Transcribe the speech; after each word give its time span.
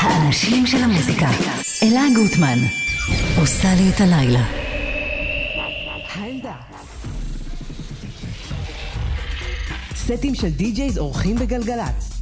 האנשים 0.00 0.66
של 0.66 0.82
המוזיקה. 0.82 1.28
אלה 1.82 2.02
גוטמן. 2.14 2.58
עושה 3.40 3.74
לי 3.74 3.88
את 3.88 4.00
הלילה. 4.00 4.44
סטים 9.96 10.34
של 10.34 10.48
די-ג'ייז 10.48 10.98
אורחים 10.98 11.36
בגלגלצ. 11.36 12.19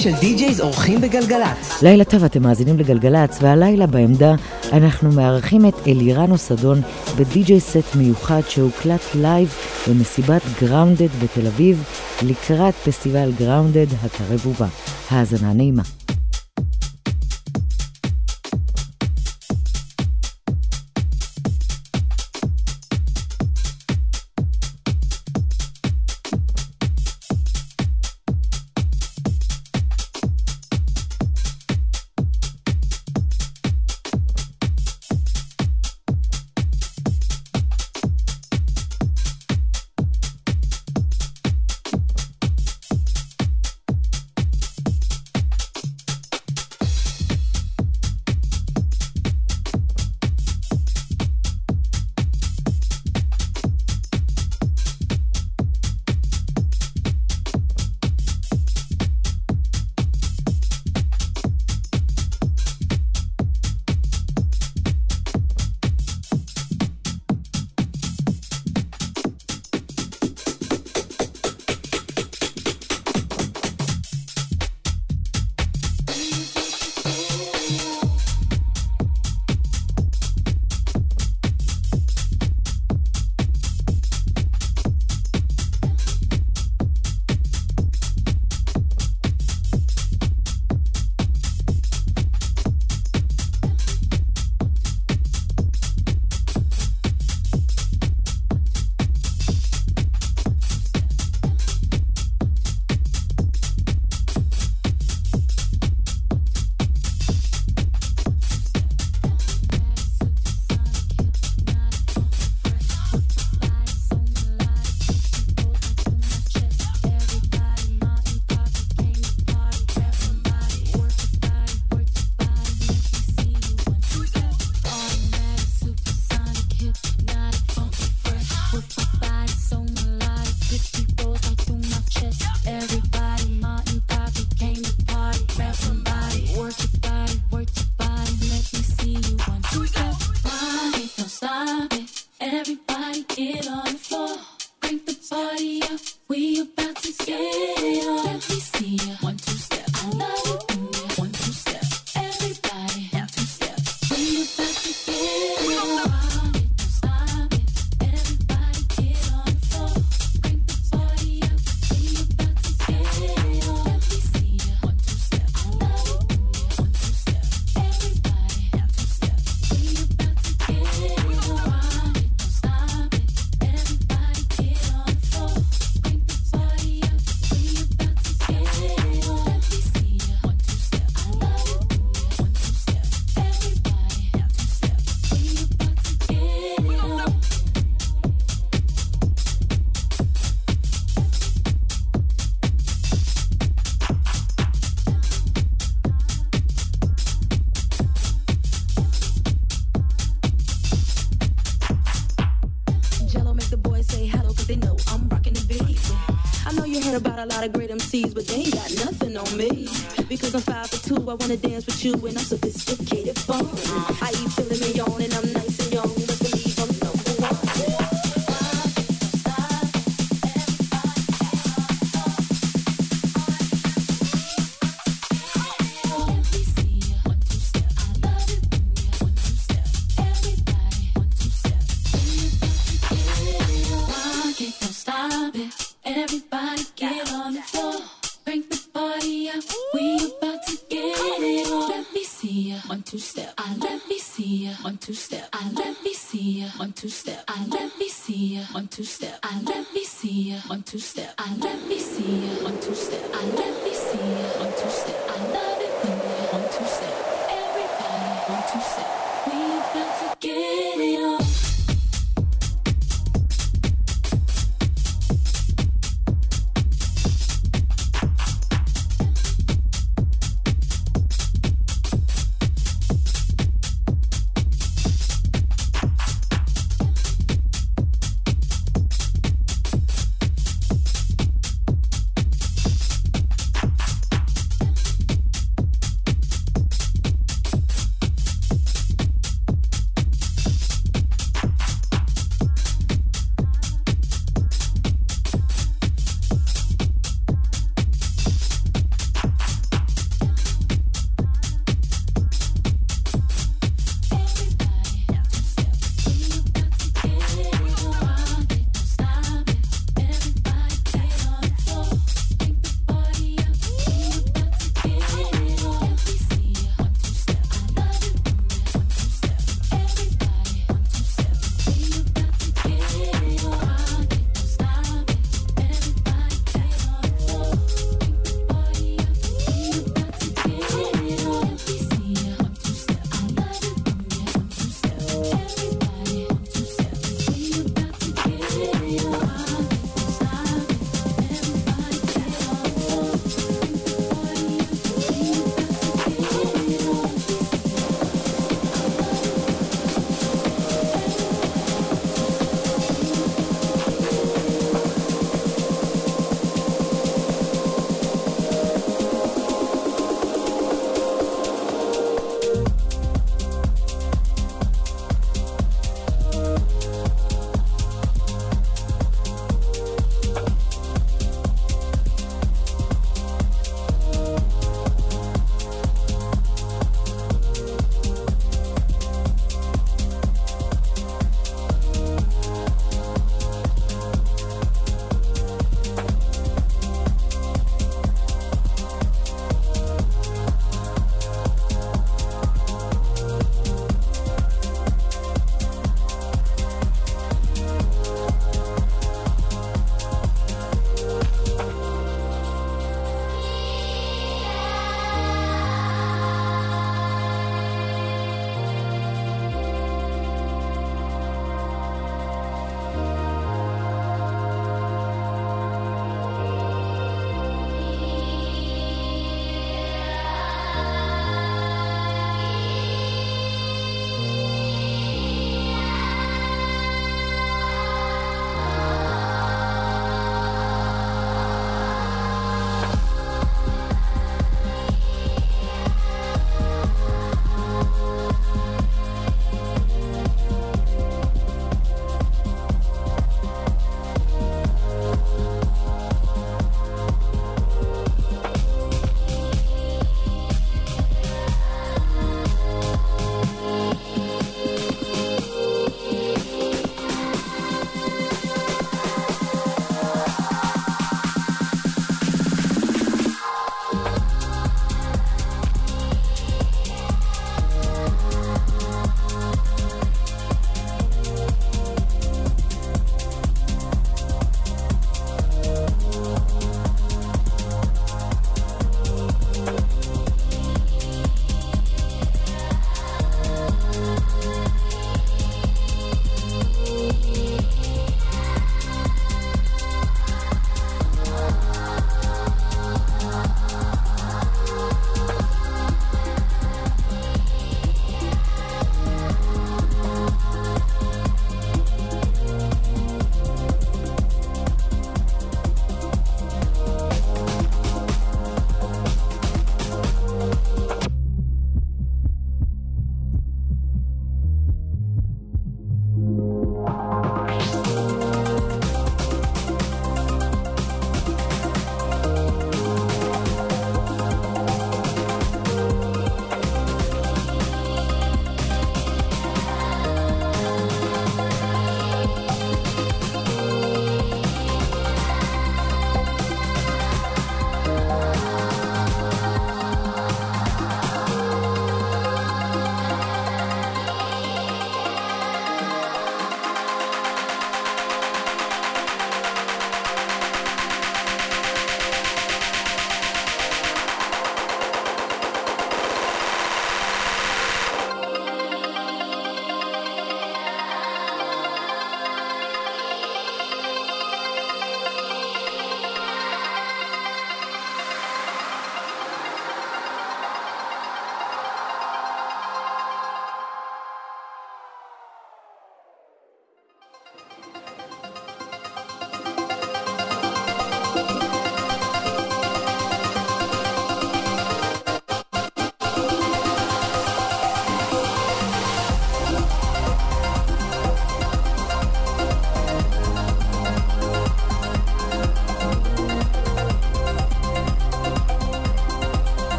של 0.00 0.12
DJs 0.20 0.60
אורחים 0.60 1.00
בגלגלצ. 1.00 1.82
לילה 1.82 2.04
טוב, 2.04 2.24
אתם 2.24 2.42
מאזינים 2.42 2.78
לגלגלצ, 2.78 3.38
והלילה 3.42 3.86
בעמדה 3.86 4.34
אנחנו 4.72 5.12
מארחים 5.12 5.68
את 5.68 5.74
אלירן 5.86 6.30
אוסדון 6.30 6.80
ב 7.16 7.31
DJ 7.31 7.60
set 7.60 7.96
מיוחד 7.96 8.40
שהוקלט 8.48 9.00
live 9.14 9.54
במסיבת 9.88 10.42
גראונדד 10.62 11.08
בתל 11.22 11.46
אביב 11.46 11.84
לקראת 12.22 12.74
פסטיבל 12.74 13.32
גראונדד 13.38 13.86
הקרב 14.02 14.46
ובא. 14.46 14.66
האזנה 15.10 15.52
נעימה. 15.52 15.82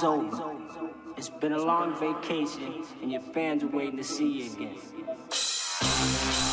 Party's 0.00 0.34
over. 0.38 0.58
It's 1.16 1.28
been 1.28 1.52
a 1.52 1.58
long 1.58 1.98
vacation, 1.98 2.84
and 3.02 3.12
your 3.12 3.20
fans 3.20 3.62
are 3.62 3.68
waiting 3.68 3.96
to 3.98 4.04
see 4.04 4.28
you 4.28 4.52
again. 4.52 6.49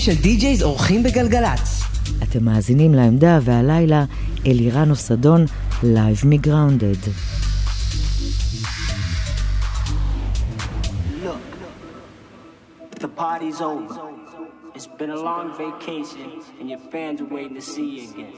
של 0.00 0.14
DJs 0.22 0.62
אורחים 0.62 1.02
בגלגלצ. 1.02 1.82
אתם 2.22 2.44
מאזינים 2.44 2.94
לעמדה, 2.94 3.38
והלילה 3.42 4.04
אלירן 4.46 4.90
אוסדון, 4.90 5.44
live 5.82 6.22
מגראונדד. 6.24 6.94
The 13.00 13.08
party's 13.18 13.60
over. 13.60 14.00
It's 14.76 14.90
been 14.98 15.12
a 15.18 15.20
long 15.30 15.46
vacation, 15.64 16.28
and 16.58 16.66
your 16.72 16.82
fans 16.92 17.16
are 17.22 17.30
waiting 17.36 17.56
to 17.60 17.66
see 17.72 17.88
you 17.96 18.02
again. 18.10 18.36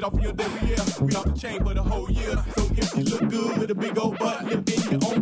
get 0.00 0.04
off 0.04 0.22
your 0.22 0.32
derriere. 0.32 0.76
We 1.00 1.14
off 1.16 1.24
the 1.24 1.34
chain 1.36 1.64
for 1.64 1.74
the 1.74 1.82
whole 1.82 2.10
year. 2.10 2.36
So 2.54 2.68
if 2.76 2.96
you 2.96 3.04
look 3.04 3.28
good 3.28 3.58
with 3.58 3.70
a 3.70 3.74
big 3.74 3.98
old 3.98 4.18
butt, 4.18 4.44
lift 4.44 4.70
in 4.70 5.00
your 5.00 5.10
own 5.10 5.17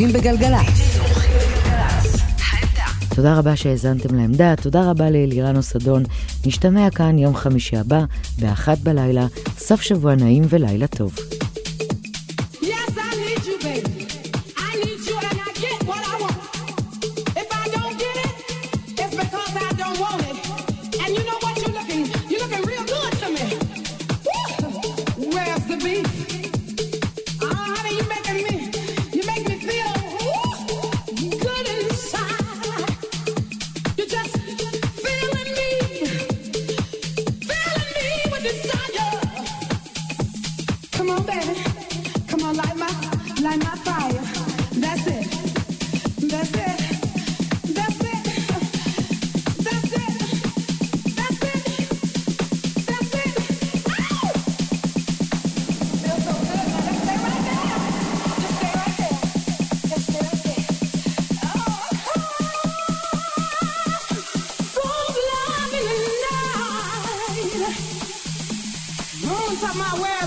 אורחים 0.00 0.20
בגלגלצ. 0.20 0.98
תודה 3.14 3.38
רבה 3.38 3.56
שהאזנתם 3.56 4.14
לעמדה, 4.14 4.56
תודה 4.56 4.90
רבה 4.90 5.10
לאלירן 5.10 5.56
אוסדון. 5.56 6.02
נשתמע 6.46 6.90
כאן 6.90 7.18
יום 7.18 7.36
חמישי 7.36 7.76
הבא, 7.76 8.04
באחת 8.38 8.78
בלילה, 8.78 9.26
סוף 9.58 9.82
שבוע 9.82 10.14
נעים 10.14 10.42
ולילה 10.48 10.86
טוב. 10.86 11.16
my 69.78 70.02
way. 70.02 70.17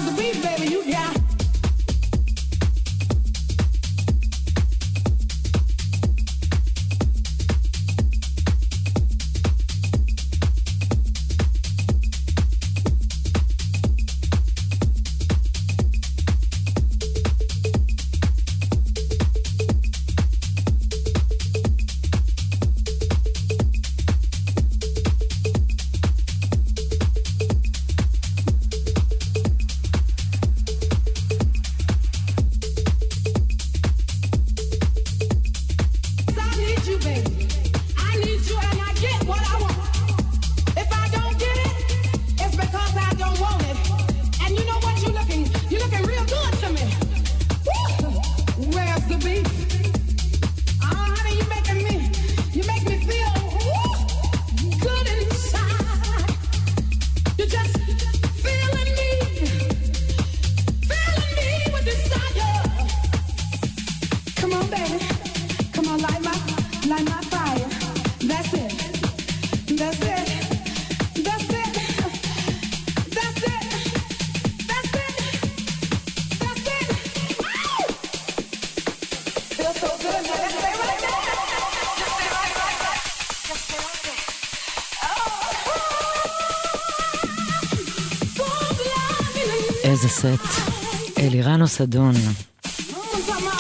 אוסדון. 91.72 92.14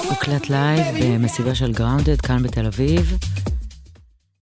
הוקלט 0.10 0.50
live 0.50 0.96
במסיבה 1.04 1.56
של 1.56 1.72
גראונדד 1.72 2.22
כאן 2.22 2.44
בתל 2.44 2.66
אביב. 2.66 3.18